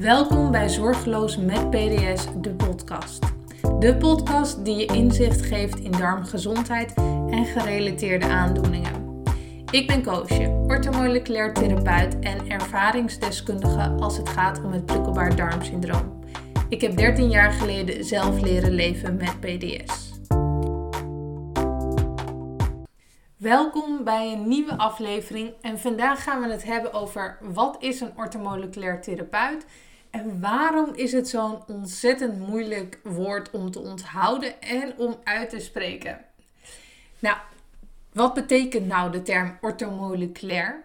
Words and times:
Welkom 0.00 0.50
bij 0.50 0.68
Zorgeloos 0.68 1.36
met 1.36 1.70
PDS, 1.70 2.26
de 2.40 2.54
podcast. 2.54 3.24
De 3.78 3.96
podcast 3.96 4.64
die 4.64 4.76
je 4.76 4.86
inzicht 4.86 5.42
geeft 5.42 5.78
in 5.78 5.90
darmgezondheid 5.90 6.94
en 7.30 7.44
gerelateerde 7.44 8.26
aandoeningen. 8.26 9.22
Ik 9.70 9.86
ben 9.86 10.02
Koosje, 10.02 10.64
orthomoleculair 10.66 11.54
therapeut 11.54 12.18
en 12.18 12.50
ervaringsdeskundige 12.50 13.88
als 13.88 14.16
het 14.16 14.28
gaat 14.28 14.64
om 14.64 14.72
het 14.72 14.86
prikkelbaar 14.86 15.36
darmsyndroom. 15.36 16.24
Ik 16.68 16.80
heb 16.80 16.96
13 16.96 17.30
jaar 17.30 17.52
geleden 17.52 18.04
zelf 18.04 18.40
leren 18.40 18.72
leven 18.72 19.16
met 19.16 19.40
PDS. 19.40 20.08
Welkom 23.36 24.04
bij 24.04 24.32
een 24.32 24.48
nieuwe 24.48 24.76
aflevering 24.76 25.52
en 25.60 25.78
vandaag 25.78 26.22
gaan 26.22 26.40
we 26.40 26.50
het 26.50 26.64
hebben 26.64 26.92
over 26.92 27.38
wat 27.40 27.76
is 27.80 28.00
een 28.00 28.12
orthomoleculair 28.16 29.00
therapeut 29.00 29.66
en 30.10 30.40
waarom 30.40 30.94
is 30.94 31.12
het 31.12 31.28
zo'n 31.28 31.62
ontzettend 31.66 32.38
moeilijk 32.48 33.00
woord 33.02 33.50
om 33.50 33.70
te 33.70 33.80
onthouden 33.80 34.60
en 34.60 34.94
om 34.96 35.16
uit 35.24 35.50
te 35.50 35.60
spreken? 35.60 36.24
Nou, 37.18 37.36
wat 38.12 38.34
betekent 38.34 38.86
nou 38.86 39.10
de 39.10 39.22
term 39.22 39.58
orthomoleculair? 39.60 40.84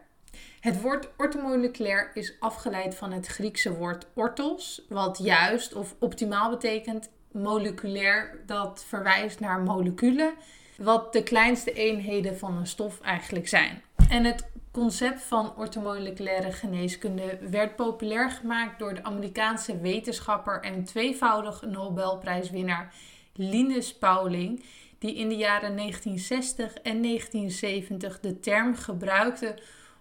Het 0.59 0.81
woord 0.81 1.09
orthomoleculair 1.17 2.11
is 2.13 2.35
afgeleid 2.39 2.95
van 2.95 3.11
het 3.11 3.27
Griekse 3.27 3.73
woord 3.73 4.07
orthos, 4.13 4.85
wat 4.89 5.17
juist 5.17 5.73
of 5.73 5.95
optimaal 5.99 6.49
betekent. 6.49 7.09
Moleculair, 7.31 8.41
dat 8.45 8.85
verwijst 8.87 9.39
naar 9.39 9.59
moleculen 9.59 10.33
wat 10.77 11.13
de 11.13 11.23
kleinste 11.23 11.73
eenheden 11.73 12.37
van 12.37 12.57
een 12.57 12.67
stof 12.67 13.01
eigenlijk 13.01 13.47
zijn. 13.47 13.81
En 14.09 14.23
het 14.23 14.45
concept 14.73 15.21
van 15.21 15.55
orthomoleculaire 15.57 16.51
geneeskunde 16.51 17.37
werd 17.49 17.75
populair 17.75 18.31
gemaakt 18.31 18.79
door 18.79 18.93
de 18.93 19.03
Amerikaanse 19.03 19.77
wetenschapper 19.77 20.61
en 20.61 20.83
tweevoudig 20.83 21.61
Nobelprijswinnaar 21.61 22.93
Linus 23.33 23.97
Pauling, 23.97 24.65
die 24.99 25.15
in 25.15 25.29
de 25.29 25.35
jaren 25.35 25.75
1960 25.75 26.73
en 26.73 27.01
1970 27.01 28.19
de 28.19 28.39
term 28.39 28.75
gebruikte 28.75 29.55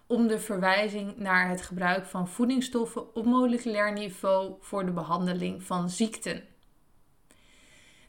om 0.07 0.27
de 0.27 0.39
verwijzing 0.39 1.17
naar 1.17 1.49
het 1.49 1.61
gebruik 1.61 2.05
van 2.05 2.27
voedingsstoffen 2.27 3.15
op 3.15 3.25
moleculair 3.25 3.93
niveau 3.93 4.53
voor 4.59 4.85
de 4.85 4.91
behandeling 4.91 5.63
van 5.63 5.89
ziekten. 5.89 6.52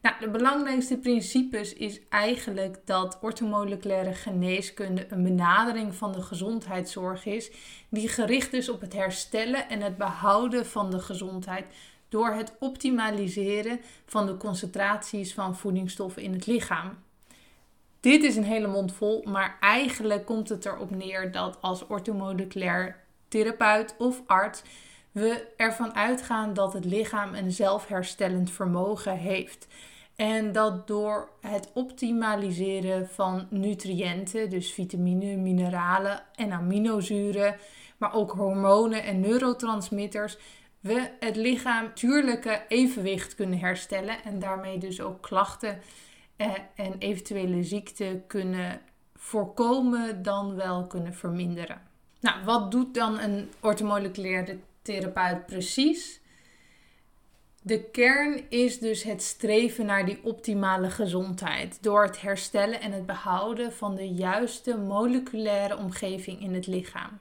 Nou, 0.04 0.16
de 0.20 0.28
belangrijkste 0.28 0.98
principes 0.98 1.72
is 1.72 2.00
eigenlijk 2.08 2.76
dat 2.84 3.18
orthomoleculaire 3.20 4.14
geneeskunde 4.14 5.06
een 5.08 5.22
benadering 5.22 5.94
van 5.94 6.12
de 6.12 6.22
gezondheidszorg 6.22 7.26
is 7.26 7.50
die 7.88 8.08
gericht 8.08 8.52
is 8.52 8.68
op 8.68 8.80
het 8.80 8.92
herstellen 8.92 9.68
en 9.68 9.80
het 9.80 9.96
behouden 9.96 10.66
van 10.66 10.90
de 10.90 11.00
gezondheid 11.00 11.66
door 12.08 12.30
het 12.30 12.56
optimaliseren 12.58 13.80
van 14.06 14.26
de 14.26 14.36
concentraties 14.36 15.34
van 15.34 15.56
voedingsstoffen 15.56 16.22
in 16.22 16.32
het 16.32 16.46
lichaam. 16.46 16.98
Dit 18.00 18.22
is 18.22 18.36
een 18.36 18.44
hele 18.44 18.68
mond 18.68 18.92
vol, 18.92 19.22
maar 19.22 19.56
eigenlijk 19.60 20.24
komt 20.24 20.48
het 20.48 20.64
erop 20.64 20.90
neer 20.90 21.32
dat 21.32 21.58
als 21.60 21.86
orthomoleculair 21.86 23.04
therapeut 23.28 23.94
of 23.98 24.22
arts 24.26 24.62
we 25.12 25.46
ervan 25.56 25.94
uitgaan 25.94 26.54
dat 26.54 26.72
het 26.72 26.84
lichaam 26.84 27.34
een 27.34 27.52
zelfherstellend 27.52 28.50
vermogen 28.50 29.16
heeft. 29.16 29.66
En 30.16 30.52
dat 30.52 30.86
door 30.86 31.28
het 31.40 31.70
optimaliseren 31.72 33.08
van 33.08 33.46
nutriënten, 33.50 34.50
dus 34.50 34.72
vitamine, 34.72 35.36
mineralen 35.36 36.22
en 36.34 36.52
aminozuren, 36.52 37.56
maar 37.96 38.14
ook 38.14 38.30
hormonen 38.30 39.02
en 39.02 39.20
neurotransmitters, 39.20 40.38
we 40.80 41.10
het 41.20 41.36
lichaam 41.36 41.84
natuurlijke 41.84 42.62
evenwicht 42.68 43.34
kunnen 43.34 43.58
herstellen 43.58 44.24
en 44.24 44.38
daarmee 44.38 44.78
dus 44.78 45.00
ook 45.00 45.22
klachten 45.22 45.80
eh, 46.36 46.52
en 46.74 46.98
eventuele 46.98 47.62
ziekten 47.62 48.26
kunnen 48.26 48.80
voorkomen 49.14 50.22
dan 50.22 50.54
wel 50.54 50.86
kunnen 50.86 51.14
verminderen. 51.14 51.80
Nou, 52.20 52.44
wat 52.44 52.70
doet 52.70 52.94
dan 52.94 53.18
een 53.18 53.50
orthomoleculaire 53.60 54.58
therapeut 54.82 55.46
precies? 55.46 56.20
De 57.66 57.84
kern 57.90 58.50
is 58.50 58.78
dus 58.78 59.02
het 59.02 59.22
streven 59.22 59.86
naar 59.86 60.06
die 60.06 60.18
optimale 60.22 60.90
gezondheid 60.90 61.78
door 61.82 62.02
het 62.02 62.20
herstellen 62.20 62.80
en 62.80 62.92
het 62.92 63.06
behouden 63.06 63.72
van 63.72 63.94
de 63.94 64.08
juiste 64.08 64.76
moleculaire 64.76 65.76
omgeving 65.76 66.40
in 66.40 66.54
het 66.54 66.66
lichaam. 66.66 67.18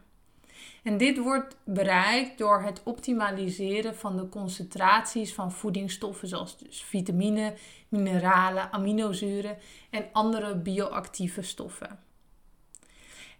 En 0.83 0.97
dit 0.97 1.17
wordt 1.17 1.55
bereikt 1.63 2.37
door 2.37 2.61
het 2.61 2.81
optimaliseren 2.83 3.95
van 3.95 4.17
de 4.17 4.29
concentraties 4.29 5.33
van 5.33 5.51
voedingsstoffen 5.51 6.27
zoals 6.27 6.57
dus 6.57 6.83
vitamine, 6.83 7.53
mineralen, 7.87 8.71
aminozuren 8.71 9.57
en 9.89 10.05
andere 10.11 10.55
bioactieve 10.55 11.41
stoffen. 11.41 11.99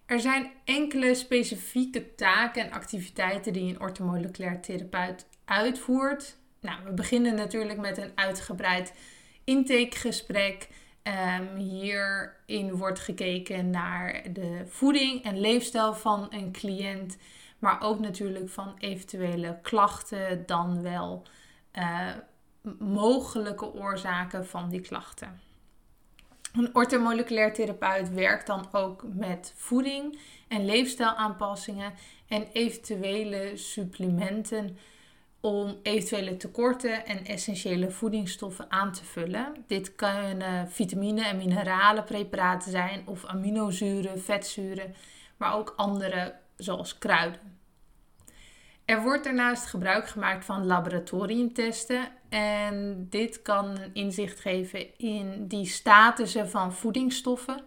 Er 0.06 0.20
zijn 0.20 0.52
enkele 0.64 1.16
specifieke 1.16 2.16
taken 2.16 2.64
en 2.64 2.72
activiteiten 2.72 3.54
die 3.54 3.74
een 3.74 3.82
orthomoleculair 3.82 4.62
therapeut 4.62 5.26
uitvoert 5.46 6.42
nou, 6.64 6.84
we 6.84 6.92
beginnen 6.92 7.36
natuurlijk 7.36 7.80
met 7.80 7.98
een 7.98 8.12
uitgebreid 8.16 8.94
intakegesprek. 9.44 10.68
Um, 11.38 11.56
hierin 11.56 12.76
wordt 12.76 13.00
gekeken 13.00 13.70
naar 13.70 14.24
de 14.34 14.64
voeding 14.68 15.24
en 15.24 15.40
leefstijl 15.40 15.94
van 15.94 16.28
een 16.30 16.52
cliënt, 16.52 17.18
maar 17.60 17.82
ook 17.82 18.00
natuurlijk 18.00 18.50
van 18.50 18.76
eventuele 18.78 19.60
klachten, 19.62 20.46
dan 20.46 20.82
wel 20.82 21.26
uh, 21.74 22.10
mogelijke 22.80 23.74
oorzaken 23.74 24.48
van 24.48 24.70
die 24.70 24.82
klachten. 24.82 25.42
Een 26.54 26.76
orthomoleculair 26.76 27.54
therapeut 27.54 28.10
werkt 28.10 28.48
dan 28.48 28.68
ook 28.72 29.04
met 29.14 29.54
voeding 29.56 30.20
en 30.48 30.66
leefstijlaanpassingen 30.66 31.94
en 32.28 32.48
eventuele 32.54 33.58
supplementen 33.58 34.78
om 35.46 35.80
eventuele 35.82 36.38
tekorten 36.38 37.06
en 37.06 37.26
essentiële 37.26 37.92
voedingsstoffen 37.92 38.72
aan 38.72 38.92
te 38.92 39.06
vullen. 39.06 39.54
Dit 39.68 39.96
kunnen 39.96 40.70
vitamine- 40.70 41.26
en 41.26 41.38
mineralenpreparaten 41.38 42.72
zijn 42.72 43.08
of 43.08 43.26
aminozuren, 43.26 44.22
vetzuren, 44.22 44.96
maar 45.38 45.56
ook 45.56 45.74
andere 45.78 46.36
zoals 46.58 46.98
kruiden. 46.98 47.40
Er 48.86 49.02
wordt 49.02 49.24
daarnaast 49.24 49.66
gebruik 49.66 50.08
gemaakt 50.08 50.46
van 50.46 50.66
laboratoriumtesten 50.66 52.08
en 52.30 53.08
dit 53.10 53.42
kan 53.42 53.66
een 53.66 53.94
inzicht 53.94 54.40
geven 54.40 54.98
in 54.98 55.48
die 55.48 55.66
statussen 55.66 56.50
van 56.50 56.74
voedingsstoffen. 56.74 57.64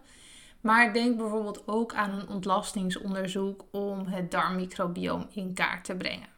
Maar 0.61 0.93
denk 0.93 1.17
bijvoorbeeld 1.17 1.67
ook 1.67 1.93
aan 1.93 2.11
een 2.11 2.29
ontlastingsonderzoek 2.29 3.65
om 3.71 4.07
het 4.07 4.31
darmmicrobioom 4.31 5.27
in 5.33 5.53
kaart 5.53 5.83
te 5.83 5.95
brengen. 5.95 6.36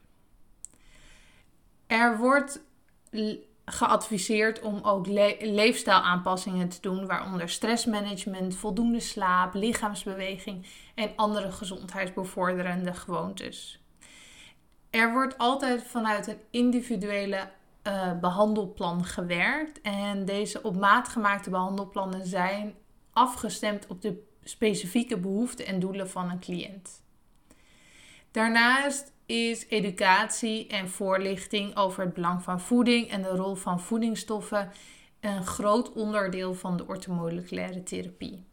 Er 1.90 2.18
wordt 2.18 2.62
geadviseerd 3.66 4.62
om 4.62 4.80
ook 4.82 5.08
le 5.08 5.38
leefstijlaanpassingen 5.40 6.70
te 6.70 6.82
doen, 6.82 7.08
waaronder 7.08 7.50
stressmanagement, 7.50 8.56
voldoende 8.56 9.00
slaap, 9.00 9.54
lichaamsbeweging 9.54 10.66
en 10.96 11.12
andere 11.16 11.52
gezondheidsbevorderende 11.52 12.94
gewoontes. 12.94 13.84
Er 14.90 15.12
wordt 15.12 15.38
altijd 15.38 15.84
vanuit 15.84 16.28
een 16.28 16.40
individuele 16.50 17.50
uh, 17.84 18.20
behandelplan 18.20 19.06
gewerkt 19.06 19.82
en 19.82 20.26
deze 20.26 20.62
op 20.62 20.76
maat 20.76 21.08
gemaakte 21.08 21.50
behandelplannen 21.50 22.26
zijn 22.26 22.76
afgestemd 23.14 23.88
op 23.88 24.02
de 24.02 24.24
specifieke 24.44 25.18
behoeften 25.18 25.66
en 25.66 25.80
doelen 25.80 26.10
van 26.10 26.30
een 26.30 26.40
cliënt. 26.40 27.04
Daarnaast 28.32 29.14
is 29.30 29.68
educatie 29.68 30.68
en 30.68 30.90
voorlichting 30.90 31.76
over 31.76 32.04
het 32.04 32.14
belang 32.14 32.44
van 32.44 32.62
voeding 32.62 33.10
en 33.10 33.22
de 33.22 33.30
rol 33.30 33.56
van 33.56 33.80
voedingsstoffen 33.80 34.72
een 35.20 35.46
groot 35.46 35.92
onderdeel 35.94 36.54
van 36.54 36.78
de 36.78 36.88
orthomoleculaire 36.88 37.84
therapie. 37.84 38.46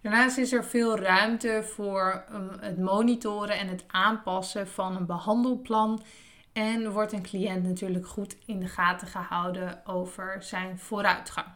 Daarnaast 0.00 0.38
is 0.38 0.52
er 0.52 0.64
veel 0.64 0.98
ruimte 0.98 1.62
voor 1.74 2.24
um, 2.32 2.50
het 2.60 2.78
monitoren 2.78 3.58
en 3.58 3.68
het 3.68 3.84
aanpassen 3.86 4.68
van 4.68 4.96
een 4.96 5.06
behandelplan. 5.06 6.02
En 6.52 6.92
wordt 6.92 7.12
een 7.12 7.22
cliënt 7.22 7.62
natuurlijk 7.62 8.06
goed 8.06 8.36
in 8.46 8.60
de 8.60 8.68
gaten 8.68 9.06
gehouden 9.06 9.86
over 9.86 10.42
zijn 10.42 10.78
vooruitgang. 10.78 11.46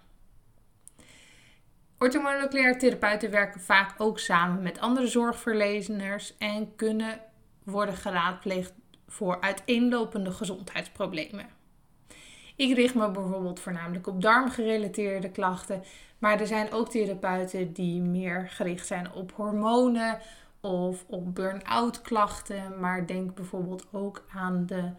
Orthomoleculaire 1.99 2.77
therapeuten 2.77 3.31
werken 3.31 3.61
vaak 3.61 3.95
ook 3.99 4.19
samen 4.19 4.63
met 4.63 4.81
andere 4.81 5.07
zorgverleners 5.07 6.37
en 6.39 6.77
kunnen 6.77 7.21
worden 7.65 7.95
geraadpleegd 7.95 8.73
voor 9.09 9.41
uiteenlopende 9.41 10.31
gezondheidsproblemen. 10.31 11.47
Ik 12.57 12.75
richt 12.75 12.95
me 12.95 13.11
bijvoorbeeld 13.11 13.61
voornamelijk 13.61 14.07
op 14.07 14.23
darmgerelateerde 14.23 15.31
klachten, 15.31 15.83
maar 16.19 16.41
er 16.41 16.47
zijn 16.47 16.73
ook 16.73 16.89
therapeuten 16.89 17.73
die 17.73 18.01
meer 18.01 18.49
gericht 18.49 18.87
zijn 18.87 19.13
op 19.13 19.33
hormonen 19.33 20.19
of 20.61 21.05
op 21.07 21.35
burn-out 21.35 22.03
klachten. 22.03 22.81
Maar 22.81 23.07
denk 23.07 23.35
bijvoorbeeld 23.35 23.87
ook 23.93 24.25
aan 24.35 24.67
de 24.67 24.91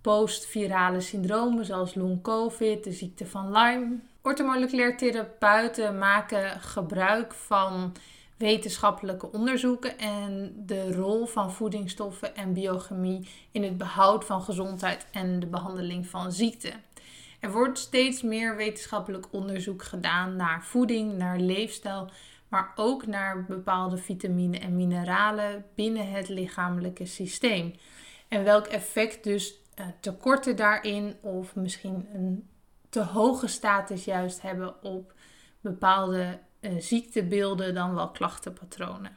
postvirale 0.00 1.00
syndromen 1.00 1.64
zoals 1.64 1.94
long-covid, 1.94 2.84
de 2.84 2.92
ziekte 2.92 3.26
van 3.26 3.50
Lyme. 3.50 3.98
Ortomoleculair 4.22 4.96
therapeuten 4.96 5.98
maken 5.98 6.60
gebruik 6.60 7.32
van 7.32 7.92
wetenschappelijke 8.36 9.32
onderzoeken 9.32 9.98
en 9.98 10.52
de 10.66 10.92
rol 10.92 11.26
van 11.26 11.52
voedingsstoffen 11.52 12.36
en 12.36 12.52
biochemie 12.52 13.28
in 13.50 13.62
het 13.62 13.78
behoud 13.78 14.24
van 14.24 14.42
gezondheid 14.42 15.06
en 15.12 15.40
de 15.40 15.46
behandeling 15.46 16.06
van 16.06 16.32
ziekte. 16.32 16.72
Er 17.40 17.52
wordt 17.52 17.78
steeds 17.78 18.22
meer 18.22 18.56
wetenschappelijk 18.56 19.26
onderzoek 19.30 19.82
gedaan 19.82 20.36
naar 20.36 20.64
voeding, 20.64 21.16
naar 21.16 21.38
leefstijl, 21.38 22.10
maar 22.48 22.72
ook 22.76 23.06
naar 23.06 23.44
bepaalde 23.44 23.96
vitamine 23.96 24.58
en 24.58 24.76
mineralen 24.76 25.64
binnen 25.74 26.10
het 26.10 26.28
lichamelijke 26.28 27.06
systeem. 27.06 27.74
En 28.28 28.44
welk 28.44 28.66
effect 28.66 29.24
dus 29.24 29.54
uh, 29.80 29.86
tekorten 30.00 30.56
daarin 30.56 31.16
of 31.20 31.54
misschien 31.54 32.08
een 32.12 32.48
te 32.88 33.02
hoge 33.02 33.46
status 33.46 34.04
juist 34.04 34.42
hebben 34.42 34.82
op 34.82 35.12
bepaalde 35.60 36.38
ziektebeelden 36.78 37.74
dan 37.74 37.94
wel 37.94 38.10
klachtenpatronen. 38.10 39.16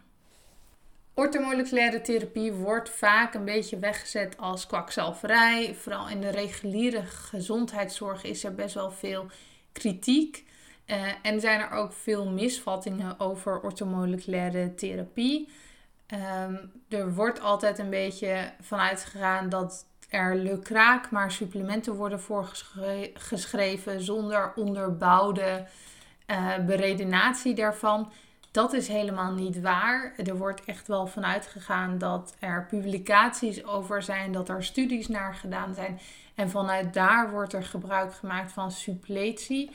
Ortomoleculaire 1.14 2.02
therapie 2.02 2.54
wordt 2.54 2.90
vaak 2.90 3.34
een 3.34 3.46
beetje 3.46 3.80
weggezet 3.80 4.38
als 4.38 4.68
kwakzalverij. 4.68 5.76
Vooral 5.76 6.10
in 6.10 6.22
de 6.22 6.30
reguliere 6.30 7.06
gezondheidszorg 7.06 8.24
is 8.24 8.44
er 8.44 8.56
best 8.56 8.76
wel 8.76 8.92
veel 8.92 9.26
kritiek. 9.72 10.48
Uh, 10.86 11.08
en 11.22 11.40
zijn 11.40 11.60
er 11.60 11.72
ook 11.72 11.94
veel 11.94 12.30
misvattingen 12.30 13.20
over 13.20 13.62
ortomoleculaire 13.62 14.76
therapie. 14.76 15.50
Um, 16.14 16.72
er 16.90 17.14
wordt 17.14 17.42
altijd 17.42 17.80
een 17.80 17.90
beetje 17.90 18.52
vanuit 18.62 19.04
gegaan 19.04 19.50
dat 19.50 19.86
er 20.10 20.36
lukraak 20.36 21.12
maar 21.12 21.32
supplementen 21.32 21.94
worden 21.94 22.20
voorgeschreven 22.22 24.02
zonder 24.02 24.54
onderbouwde 24.56 25.68
uh, 26.32 26.58
beredenatie 26.66 27.54
daarvan. 27.54 28.12
Dat 28.52 28.74
is 28.74 28.88
helemaal 28.88 29.34
niet 29.34 29.62
waar. 29.62 30.14
Er 30.18 30.38
wordt 30.38 30.66
echt 30.66 30.88
wel 30.88 31.08
vanuit 31.08 31.48
gegaan 31.48 31.98
dat 31.98 32.36
er 32.40 32.66
publicaties 32.66 33.66
over 33.66 34.02
zijn, 34.04 34.32
dat 34.32 34.50
er 34.50 34.64
studies 34.64 35.08
naar 35.08 35.36
gedaan 35.36 35.74
zijn. 35.74 36.00
En 36.36 36.50
vanuit 36.50 36.94
daar 36.94 37.32
wordt 37.32 37.54
er 37.54 37.64
gebruik 37.64 38.14
gemaakt 38.14 38.52
van 38.52 38.72
suppletie. 38.72 39.72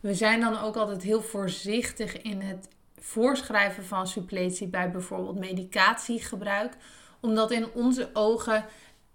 We 0.00 0.14
zijn 0.14 0.40
dan 0.40 0.58
ook 0.58 0.76
altijd 0.76 1.02
heel 1.02 1.22
voorzichtig 1.22 2.22
in 2.22 2.40
het 2.40 2.68
voorschrijven 2.98 3.84
van 3.84 4.06
suppletie 4.06 4.66
bij 4.66 4.90
bijvoorbeeld 4.90 5.38
medicatiegebruik, 5.38 6.76
omdat 7.20 7.50
in 7.50 7.72
onze 7.72 8.10
ogen 8.12 8.64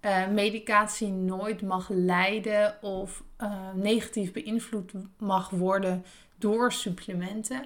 uh, 0.00 0.28
medicatie 0.28 1.08
nooit 1.08 1.62
mag 1.62 1.88
leiden 1.88 2.82
of 2.82 3.22
uh, 3.40 3.52
negatief 3.74 4.32
beïnvloed 4.32 4.92
mag 5.18 5.50
worden 5.50 6.04
door 6.44 6.72
supplementen. 6.72 7.64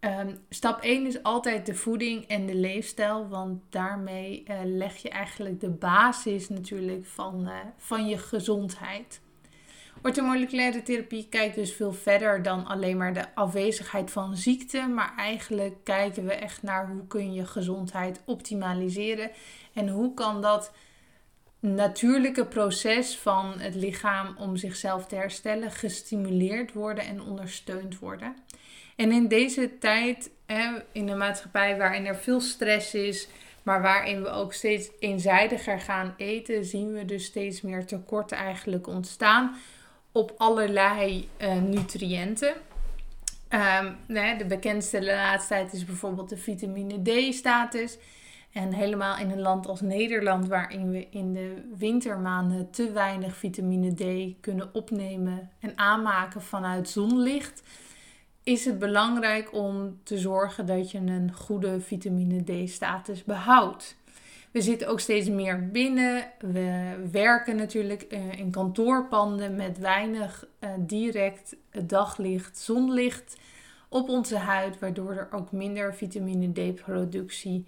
Um, 0.00 0.38
stap 0.48 0.80
1 0.82 1.06
is 1.06 1.22
altijd 1.22 1.66
de 1.66 1.74
voeding 1.74 2.26
en 2.26 2.46
de 2.46 2.54
leefstijl, 2.54 3.28
want 3.28 3.62
daarmee 3.68 4.44
uh, 4.48 4.56
leg 4.64 4.96
je 4.96 5.08
eigenlijk 5.08 5.60
de 5.60 5.70
basis 5.70 6.48
natuurlijk 6.48 7.06
van, 7.06 7.50
van 7.76 8.08
je 8.08 8.18
gezondheid. 8.18 9.20
Ortomoleculaire 10.02 10.82
therapie 10.82 11.26
kijkt 11.28 11.54
dus 11.54 11.72
veel 11.72 11.92
verder 11.92 12.42
dan 12.42 12.66
alleen 12.66 12.96
maar 12.96 13.14
de 13.14 13.34
afwezigheid 13.34 14.10
van 14.10 14.36
ziekte, 14.36 14.86
maar 14.86 15.12
eigenlijk 15.16 15.74
kijken 15.84 16.24
we 16.24 16.32
echt 16.32 16.62
naar 16.62 16.88
hoe 16.88 17.06
kun 17.06 17.32
je 17.32 17.46
gezondheid 17.46 18.22
optimaliseren 18.24 19.30
en 19.72 19.88
hoe 19.88 20.14
kan 20.14 20.42
dat 20.42 20.72
natuurlijke 21.60 22.46
proces 22.46 23.16
van 23.16 23.54
het 23.58 23.74
lichaam 23.74 24.36
om 24.38 24.56
zichzelf 24.56 25.06
te 25.06 25.14
herstellen 25.14 25.70
gestimuleerd 25.70 26.72
worden 26.72 27.04
en 27.04 27.22
ondersteund 27.22 27.98
worden. 27.98 28.36
En 28.96 29.12
in 29.12 29.28
deze 29.28 29.78
tijd, 29.78 30.30
in 30.92 31.06
de 31.06 31.14
maatschappij 31.14 31.76
waarin 31.76 32.06
er 32.06 32.16
veel 32.16 32.40
stress 32.40 32.94
is, 32.94 33.28
maar 33.62 33.82
waarin 33.82 34.22
we 34.22 34.28
ook 34.28 34.52
steeds 34.52 34.90
eenzijdiger 34.98 35.80
gaan 35.80 36.14
eten, 36.16 36.64
zien 36.64 36.92
we 36.92 37.04
dus 37.04 37.24
steeds 37.24 37.60
meer 37.60 37.86
tekorten 37.86 38.36
eigenlijk 38.36 38.86
ontstaan 38.86 39.56
op 40.12 40.34
allerlei 40.36 41.28
uh, 41.40 41.56
nutriënten. 41.56 42.54
Um, 43.50 43.96
de 44.38 44.44
bekendste 44.48 44.98
de 44.98 45.06
laatste 45.06 45.54
tijd 45.54 45.72
is 45.72 45.84
bijvoorbeeld 45.84 46.28
de 46.28 46.36
vitamine 46.36 47.02
D-status. 47.02 47.98
En 48.52 48.72
helemaal 48.72 49.18
in 49.18 49.30
een 49.30 49.40
land 49.40 49.66
als 49.66 49.80
Nederland, 49.80 50.48
waarin 50.48 50.90
we 50.90 51.06
in 51.10 51.32
de 51.32 51.62
wintermaanden 51.78 52.70
te 52.70 52.92
weinig 52.92 53.36
vitamine 53.36 53.94
D 53.94 54.34
kunnen 54.40 54.74
opnemen 54.74 55.50
en 55.60 55.78
aanmaken 55.78 56.42
vanuit 56.42 56.88
zonlicht, 56.88 57.62
is 58.42 58.64
het 58.64 58.78
belangrijk 58.78 59.52
om 59.52 59.98
te 60.02 60.18
zorgen 60.18 60.66
dat 60.66 60.90
je 60.90 60.98
een 60.98 61.32
goede 61.32 61.80
vitamine 61.80 62.64
D-status 62.64 63.24
behoudt. 63.24 63.96
We 64.50 64.60
zitten 64.60 64.88
ook 64.88 65.00
steeds 65.00 65.28
meer 65.28 65.70
binnen. 65.70 66.30
We 66.38 66.94
werken 67.10 67.56
natuurlijk 67.56 68.02
eh, 68.02 68.38
in 68.38 68.50
kantoorpanden 68.50 69.56
met 69.56 69.78
weinig 69.78 70.46
uh, 70.60 70.70
direct 70.78 71.56
daglicht, 71.86 72.58
zonlicht 72.58 73.36
op 73.88 74.08
onze 74.08 74.36
huid, 74.36 74.78
waardoor 74.78 75.12
er 75.12 75.28
ook 75.30 75.52
minder 75.52 75.94
vitamine 75.94 76.52
D-productie 76.52 77.64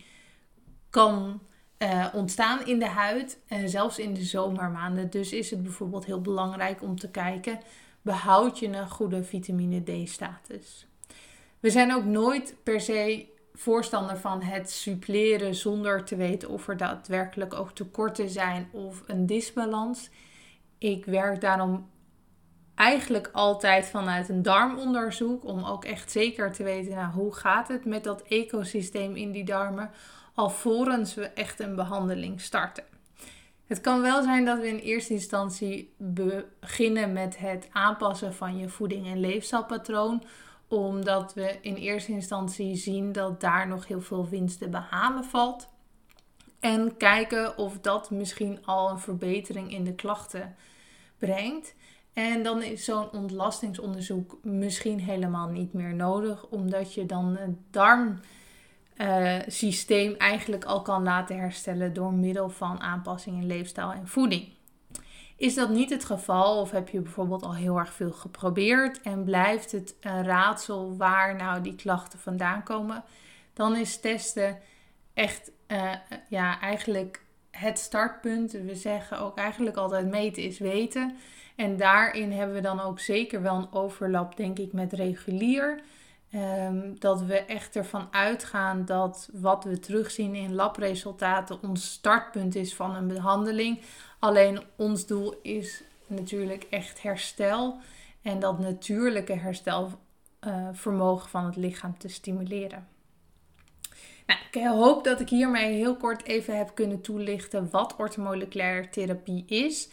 kan 0.90 1.40
uh, 1.78 2.06
ontstaan 2.12 2.66
in 2.66 2.78
de 2.78 2.88
huid, 2.88 3.38
en 3.48 3.68
zelfs 3.68 3.98
in 3.98 4.14
de 4.14 4.24
zomermaanden. 4.24 5.10
Dus 5.10 5.32
is 5.32 5.50
het 5.50 5.62
bijvoorbeeld 5.62 6.04
heel 6.04 6.20
belangrijk 6.20 6.82
om 6.82 6.98
te 6.98 7.10
kijken, 7.10 7.60
behoud 8.02 8.58
je 8.58 8.66
een 8.66 8.90
goede 8.90 9.24
vitamine 9.24 9.82
D-status. 9.82 10.86
We 11.60 11.70
zijn 11.70 11.94
ook 11.94 12.04
nooit 12.04 12.54
per 12.62 12.80
se 12.80 13.26
voorstander 13.52 14.16
van 14.16 14.42
het 14.42 14.70
suppleren 14.70 15.54
zonder 15.54 16.04
te 16.04 16.16
weten 16.16 16.48
of 16.48 16.68
er 16.68 16.76
daadwerkelijk 16.76 17.54
ook 17.54 17.70
tekorten 17.70 18.28
zijn 18.28 18.68
of 18.72 19.02
een 19.06 19.26
disbalans. 19.26 20.10
Ik 20.78 21.04
werk 21.04 21.40
daarom 21.40 21.88
eigenlijk 22.74 23.30
altijd 23.32 23.86
vanuit 23.86 24.28
een 24.28 24.42
darmonderzoek 24.42 25.44
om 25.44 25.64
ook 25.64 25.84
echt 25.84 26.10
zeker 26.10 26.52
te 26.52 26.62
weten 26.62 26.94
nou, 26.94 27.12
hoe 27.12 27.34
gaat 27.34 27.68
het 27.68 27.84
met 27.84 28.04
dat 28.04 28.22
ecosysteem 28.22 29.16
in 29.16 29.32
die 29.32 29.44
darmen 29.44 29.90
alvorens 30.40 31.14
we 31.14 31.26
echt 31.26 31.60
een 31.60 31.74
behandeling 31.74 32.40
starten. 32.40 32.84
Het 33.66 33.80
kan 33.80 34.00
wel 34.00 34.22
zijn 34.22 34.44
dat 34.44 34.58
we 34.58 34.68
in 34.68 34.78
eerste 34.78 35.12
instantie 35.12 35.94
beginnen 35.96 37.12
met 37.12 37.38
het 37.38 37.68
aanpassen 37.72 38.34
van 38.34 38.56
je 38.56 38.68
voeding 38.68 39.06
en 39.06 39.20
leefstijlpatroon 39.20 40.22
omdat 40.68 41.34
we 41.34 41.58
in 41.60 41.74
eerste 41.74 42.12
instantie 42.12 42.76
zien 42.76 43.12
dat 43.12 43.40
daar 43.40 43.68
nog 43.68 43.86
heel 43.86 44.00
veel 44.00 44.28
winst 44.28 44.58
te 44.58 44.68
behalen 44.68 45.24
valt. 45.24 45.68
En 46.60 46.96
kijken 46.96 47.58
of 47.58 47.78
dat 47.80 48.10
misschien 48.10 48.66
al 48.66 48.90
een 48.90 48.98
verbetering 48.98 49.72
in 49.72 49.84
de 49.84 49.94
klachten 49.94 50.56
brengt. 51.18 51.74
En 52.12 52.42
dan 52.42 52.62
is 52.62 52.84
zo'n 52.84 53.12
ontlastingsonderzoek 53.12 54.38
misschien 54.42 55.00
helemaal 55.00 55.48
niet 55.48 55.72
meer 55.72 55.94
nodig, 55.94 56.46
omdat 56.46 56.94
je 56.94 57.06
dan 57.06 57.36
het 57.36 57.56
darmsysteem 59.00 60.14
eigenlijk 60.16 60.64
al 60.64 60.82
kan 60.82 61.02
laten 61.02 61.38
herstellen 61.38 61.92
door 61.92 62.12
middel 62.12 62.48
van 62.48 62.80
aanpassing 62.80 63.36
in 63.36 63.46
leefstijl 63.46 63.92
en 63.92 64.08
voeding. 64.08 64.48
Is 65.36 65.54
dat 65.54 65.70
niet 65.70 65.90
het 65.90 66.04
geval 66.04 66.60
of 66.60 66.70
heb 66.70 66.88
je 66.88 67.00
bijvoorbeeld 67.00 67.42
al 67.42 67.54
heel 67.54 67.78
erg 67.78 67.92
veel 67.92 68.12
geprobeerd 68.12 69.00
en 69.00 69.24
blijft 69.24 69.72
het 69.72 69.96
een 70.00 70.24
raadsel 70.24 70.96
waar 70.96 71.36
nou 71.36 71.60
die 71.60 71.74
klachten 71.74 72.18
vandaan 72.18 72.62
komen, 72.62 73.04
dan 73.52 73.76
is 73.76 74.00
testen 74.00 74.58
echt 75.14 75.50
uh, 75.68 75.92
ja, 76.28 76.60
eigenlijk 76.60 77.22
het 77.50 77.78
startpunt. 77.78 78.52
We 78.52 78.74
zeggen 78.74 79.18
ook 79.18 79.38
eigenlijk 79.38 79.76
altijd 79.76 80.06
meten 80.06 80.42
is 80.42 80.58
weten. 80.58 81.16
En 81.56 81.76
daarin 81.76 82.32
hebben 82.32 82.54
we 82.54 82.62
dan 82.62 82.80
ook 82.80 83.00
zeker 83.00 83.42
wel 83.42 83.56
een 83.56 83.72
overlap, 83.72 84.36
denk 84.36 84.58
ik, 84.58 84.72
met 84.72 84.92
regulier. 84.92 85.80
Um, 86.34 86.98
dat 86.98 87.22
we 87.22 87.34
echt 87.34 87.76
ervan 87.76 88.08
uitgaan 88.10 88.84
dat 88.84 89.28
wat 89.32 89.64
we 89.64 89.78
terugzien 89.78 90.34
in 90.34 90.54
labresultaten 90.54 91.62
ons 91.62 91.92
startpunt 91.92 92.54
is 92.54 92.74
van 92.74 92.94
een 92.94 93.06
behandeling. 93.06 93.80
Alleen 94.18 94.62
ons 94.76 95.06
doel 95.06 95.34
is 95.42 95.82
natuurlijk 96.06 96.66
echt 96.70 97.02
herstel 97.02 97.78
en 98.22 98.38
dat 98.38 98.58
natuurlijke 98.58 99.32
herstelvermogen 99.32 101.26
uh, 101.26 101.30
van 101.30 101.44
het 101.44 101.56
lichaam 101.56 101.98
te 101.98 102.08
stimuleren. 102.08 102.88
Nou, 104.26 104.40
ik 104.50 104.64
hoop 104.66 105.04
dat 105.04 105.20
ik 105.20 105.28
hiermee 105.28 105.74
heel 105.74 105.96
kort 105.96 106.24
even 106.24 106.56
heb 106.56 106.74
kunnen 106.74 107.00
toelichten 107.00 107.70
wat 107.70 107.96
orthomoleculaire 107.96 108.88
therapie 108.88 109.44
is. 109.46 109.88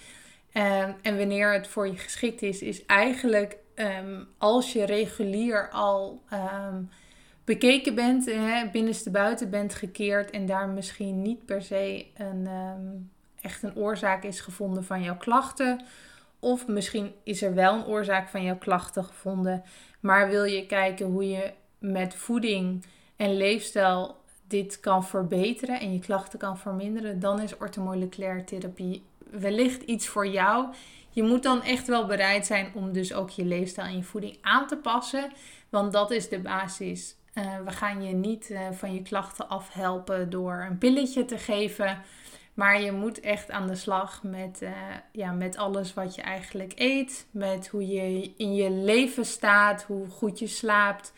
Um, 0.54 0.96
en 1.02 1.18
wanneer 1.18 1.54
het 1.54 1.68
voor 1.68 1.88
je 1.88 1.98
geschikt 1.98 2.42
is, 2.42 2.62
is 2.62 2.86
eigenlijk 2.86 3.58
um, 3.80 4.28
als 4.38 4.74
je 4.74 4.86
regulier 4.86 5.70
al 5.70 6.22
um, 6.34 6.90
bekeken 7.44 7.96
bent, 7.96 8.26
hè, 8.26 8.70
binnenste 8.72 9.12
buiten 9.12 9.50
bent 9.50 9.74
gekeerd 9.74 10.30
en 10.30 10.46
daar 10.46 10.70
misschien 10.70 11.22
niet 11.22 11.46
per 11.46 11.62
se 11.62 12.06
een 12.18 12.48
echt 13.42 13.64
een 13.64 13.76
oorzaak 13.76 14.24
is 14.24 14.40
gevonden 14.40 14.84
van 14.84 15.02
jouw 15.04 15.18
klachten. 15.18 15.86
Of 16.40 16.68
misschien 16.68 17.14
is 17.24 17.42
er 17.42 17.54
wel 17.54 17.74
een 17.74 17.86
oorzaak 17.86 18.30
van 18.30 18.44
jouw 18.44 18.58
klachten 18.58 19.04
gevonden, 19.04 19.64
maar 20.00 20.30
wil 20.30 20.44
je 20.44 20.66
kijken 20.66 21.06
hoe 21.06 21.30
je 21.30 21.52
met 21.80 22.16
voeding 22.16 22.86
en 23.16 23.38
leefstijl 23.38 24.16
dit 24.48 24.80
kan 24.80 25.06
verbeteren 25.06 25.80
en 25.80 25.94
je 25.94 26.00
klachten 26.00 26.40
kan 26.40 26.58
verminderen, 26.58 27.20
dan 27.20 27.42
is 27.42 27.58
orthomoleculaire 27.58 28.44
therapie 28.44 29.04
wellicht 29.32 29.82
iets 29.82 30.08
voor 30.08 30.28
jou. 30.28 30.68
Je 31.10 31.24
moet 31.24 31.44
dan 31.44 31.64
echt 31.64 31.88
wel 31.88 32.06
bereid 32.06 32.46
zijn 32.46 32.72
om 32.74 32.92
dus 32.92 33.14
ook 33.14 33.30
je 33.30 33.46
leefstijl 33.46 33.88
en 33.88 33.98
je 33.98 34.04
voeding 34.04 34.38
aan 34.42 34.68
te 34.68 34.78
passen, 34.78 35.32
want 35.70 35.92
dat 35.92 36.12
is 36.12 36.30
de 36.30 36.40
basis. 36.40 37.16
Uh, 37.34 37.60
we 37.66 37.72
gaan 37.72 38.04
je 38.04 38.14
niet 38.14 38.50
uh, 38.50 38.60
van 38.72 38.94
je 38.94 39.02
klachten 39.02 39.50
afhelpen 39.50 40.30
door 40.30 40.66
een 40.70 40.78
pilletje 40.78 41.26
te 41.26 41.38
geven. 41.38 42.02
Maar 42.54 42.82
je 42.82 42.92
moet 42.92 43.20
echt 43.20 43.52
aan 43.52 43.68
de 43.68 43.76
slag 43.76 44.24
met, 44.24 44.62
uh, 44.62 44.72
ja, 45.12 45.32
met 45.32 45.58
alles 45.58 45.94
wat 45.94 46.16
je 46.16 46.22
eigenlijk 46.22 46.74
eet. 46.76 47.28
Met 47.32 47.68
hoe 47.68 47.88
je 47.88 48.34
in 48.38 48.56
je 48.56 48.72
leven 48.72 49.26
staat, 49.26 49.84
hoe 49.84 50.08
goed 50.08 50.40
je 50.40 50.48
slaapt. 50.48 51.14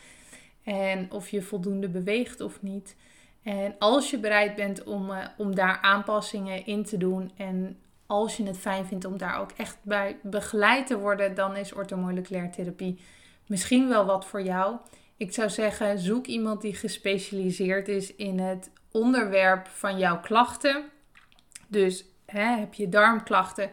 En 0.64 1.12
of 1.12 1.30
je 1.30 1.42
voldoende 1.42 1.90
beweegt 1.90 2.42
of 2.42 2.62
niet. 2.62 2.96
En 3.44 3.76
als 3.80 4.10
je 4.10 4.20
bereid 4.20 4.56
bent 4.56 4.84
om, 4.84 5.12
om 5.38 5.56
daar 5.56 5.80
aanpassingen 5.82 6.66
in 6.66 6.84
te 6.84 6.98
doen. 6.98 7.32
En 7.36 7.78
als 8.12 8.38
je 8.38 8.44
het 8.44 8.58
fijn 8.58 8.86
vindt 8.86 9.06
om 9.06 9.18
daar 9.18 9.40
ook 9.40 9.52
echt 9.52 9.78
bij 9.82 10.18
begeleid 10.24 10.88
te 10.88 11.00
worden. 11.00 11.36
Dan 11.36 11.56
is 11.56 11.74
orthomoleculaire 11.74 12.50
therapie 12.50 13.00
misschien 13.46 13.90
wel 13.90 14.06
wat 14.06 14.26
voor 14.26 14.42
jou. 14.42 14.78
Ik 15.18 15.34
zou 15.34 15.50
zeggen, 15.50 16.00
zoek 16.00 16.26
iemand 16.26 16.62
die 16.62 16.76
gespecialiseerd 16.76 17.88
is 17.88 18.16
in 18.16 18.40
het 18.40 18.72
onderwerp 18.92 19.68
van 19.68 19.98
jouw 19.98 20.20
klachten. 20.20 20.84
Dus 21.68 22.06
hè, 22.26 22.58
heb 22.58 22.74
je 22.74 22.90
darmklachten, 22.90 23.70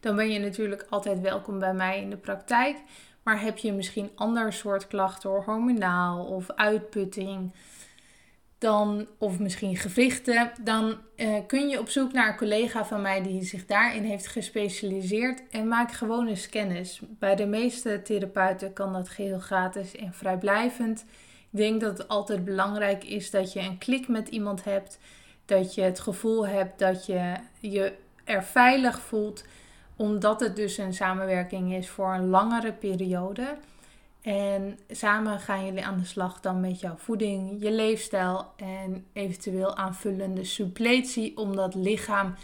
dan 0.00 0.16
ben 0.16 0.30
je 0.30 0.38
natuurlijk 0.38 0.86
altijd 0.88 1.20
welkom 1.20 1.58
bij 1.58 1.74
mij 1.74 2.00
in 2.00 2.10
de 2.10 2.16
praktijk. 2.16 2.76
Maar 3.22 3.40
heb 3.40 3.58
je 3.58 3.72
misschien 3.72 4.10
ander 4.14 4.52
soort 4.52 4.86
klachten, 4.86 5.30
hormonaal 5.30 6.24
of 6.24 6.50
uitputting, 6.50 7.52
dan, 8.60 9.06
of 9.18 9.38
misschien 9.38 9.76
gewrichten, 9.76 10.52
dan 10.60 10.98
uh, 11.16 11.34
kun 11.46 11.68
je 11.68 11.78
op 11.78 11.88
zoek 11.88 12.12
naar 12.12 12.28
een 12.28 12.36
collega 12.36 12.84
van 12.84 13.00
mij 13.02 13.22
die 13.22 13.44
zich 13.44 13.66
daarin 13.66 14.04
heeft 14.04 14.26
gespecialiseerd 14.26 15.42
en 15.50 15.68
maak 15.68 15.92
gewoon 15.92 16.26
eens 16.26 16.48
kennis. 16.48 17.00
Bij 17.18 17.36
de 17.36 17.46
meeste 17.46 18.02
therapeuten 18.02 18.72
kan 18.72 18.92
dat 18.92 19.08
geheel 19.08 19.38
gratis 19.38 19.96
en 19.96 20.14
vrijblijvend. 20.14 21.04
Ik 21.50 21.58
denk 21.58 21.80
dat 21.80 21.98
het 21.98 22.08
altijd 22.08 22.44
belangrijk 22.44 23.04
is 23.04 23.30
dat 23.30 23.52
je 23.52 23.60
een 23.60 23.78
klik 23.78 24.08
met 24.08 24.28
iemand 24.28 24.64
hebt 24.64 24.98
dat 25.44 25.74
je 25.74 25.82
het 25.82 26.00
gevoel 26.00 26.46
hebt 26.46 26.78
dat 26.78 27.06
je 27.06 27.34
je 27.60 27.92
er 28.24 28.44
veilig 28.44 29.00
voelt, 29.00 29.44
omdat 29.96 30.40
het 30.40 30.56
dus 30.56 30.78
een 30.78 30.94
samenwerking 30.94 31.74
is 31.74 31.88
voor 31.88 32.14
een 32.14 32.28
langere 32.28 32.72
periode. 32.72 33.56
En 34.22 34.78
samen 34.88 35.40
gaan 35.40 35.64
jullie 35.64 35.84
aan 35.84 35.98
de 35.98 36.04
slag 36.04 36.40
dan 36.40 36.60
met 36.60 36.80
jouw 36.80 36.96
voeding, 36.96 37.62
je 37.62 37.70
leefstijl 37.70 38.52
en 38.56 39.06
eventueel 39.12 39.76
aanvullende 39.76 40.44
suppletie 40.44 41.36
om 41.36 41.56
dat 41.56 41.74
lichaam 41.74 42.34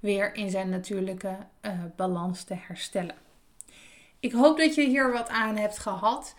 weer 0.00 0.34
in 0.34 0.50
zijn 0.50 0.68
natuurlijke 0.68 1.36
uh, 1.62 1.72
balans 1.96 2.44
te 2.44 2.54
herstellen. 2.54 3.14
Ik 4.20 4.32
hoop 4.32 4.58
dat 4.58 4.74
je 4.74 4.86
hier 4.86 5.12
wat 5.12 5.28
aan 5.28 5.56
hebt 5.56 5.78
gehad. 5.78 6.34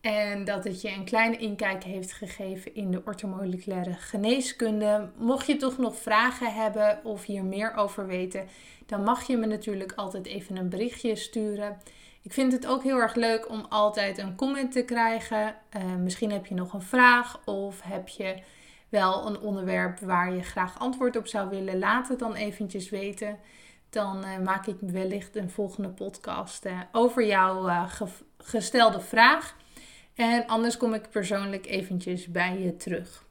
En 0.00 0.44
dat 0.44 0.64
het 0.64 0.80
je 0.80 0.90
een 0.90 1.04
kleine 1.04 1.36
inkijk 1.36 1.84
heeft 1.84 2.12
gegeven 2.12 2.74
in 2.74 2.90
de 2.90 3.02
orthomoleculaire 3.04 3.92
geneeskunde. 3.92 5.10
Mocht 5.18 5.46
je 5.46 5.56
toch 5.56 5.78
nog 5.78 5.96
vragen 5.96 6.54
hebben 6.54 7.04
of 7.04 7.24
hier 7.24 7.44
meer 7.44 7.74
over 7.74 8.06
weten, 8.06 8.48
dan 8.86 9.02
mag 9.02 9.26
je 9.26 9.36
me 9.36 9.46
natuurlijk 9.46 9.92
altijd 9.92 10.26
even 10.26 10.56
een 10.56 10.68
berichtje 10.68 11.16
sturen. 11.16 11.78
Ik 12.22 12.32
vind 12.32 12.52
het 12.52 12.66
ook 12.66 12.82
heel 12.82 12.98
erg 12.98 13.14
leuk 13.14 13.48
om 13.48 13.66
altijd 13.68 14.18
een 14.18 14.34
comment 14.34 14.72
te 14.72 14.82
krijgen. 14.82 15.54
Uh, 15.76 15.94
misschien 15.94 16.30
heb 16.30 16.46
je 16.46 16.54
nog 16.54 16.72
een 16.72 16.82
vraag 16.82 17.40
of 17.44 17.80
heb 17.82 18.08
je 18.08 18.42
wel 18.88 19.26
een 19.26 19.38
onderwerp 19.38 19.98
waar 19.98 20.32
je 20.32 20.42
graag 20.42 20.78
antwoord 20.78 21.16
op 21.16 21.26
zou 21.26 21.48
willen. 21.48 21.78
Laat 21.78 22.08
het 22.08 22.18
dan 22.18 22.34
eventjes 22.34 22.90
weten. 22.90 23.38
Dan 23.90 24.24
uh, 24.24 24.38
maak 24.38 24.66
ik 24.66 24.76
wellicht 24.80 25.36
een 25.36 25.50
volgende 25.50 25.88
podcast 25.88 26.66
uh, 26.66 26.80
over 26.92 27.26
jouw 27.26 27.86
gestelde 28.38 29.00
vraag. 29.00 29.56
En 30.14 30.46
anders 30.46 30.76
kom 30.76 30.94
ik 30.94 31.10
persoonlijk 31.10 31.66
eventjes 31.66 32.26
bij 32.26 32.58
je 32.58 32.76
terug. 32.76 33.24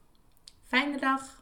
Fijne 0.63 0.99
dag! 0.99 1.40